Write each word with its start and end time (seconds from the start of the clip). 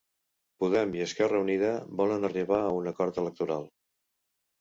Podem 0.61 0.93
i 0.99 1.03
Esquerra 1.05 1.41
Unida 1.43 1.69
volen 1.99 2.29
arribar 2.29 2.57
a 2.63 2.71
un 2.79 2.89
acord 2.93 3.21
electoral 3.25 3.69